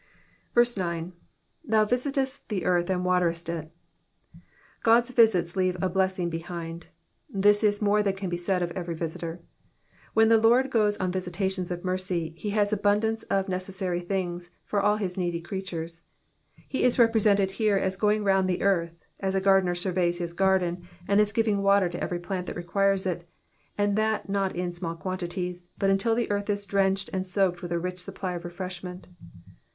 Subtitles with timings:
[0.55, 1.85] Digitized by VjOOQIC PSALli THB SIXTY FIFTH, 165 9.
[1.85, 3.69] ^*Thou fdsitest the earthy and waterest i^/'
[4.83, 6.87] God^s visits leave a blessing behind;
[7.29, 9.41] this is more than can be said of every visitor.
[10.15, 14.81] When the Lord goes on visitations of mercy, he has abundance of necessary things for
[14.81, 16.07] all his needy creatures.
[16.73, 20.33] Me is represented here as going round the earth, as a gardener sur veys his
[20.33, 23.29] garden, and as giving water to every plant that requires it,
[23.77, 27.71] and that not in small quantities, but until the earth is drenched and soaked with
[27.71, 29.07] a rich supply of refreshment.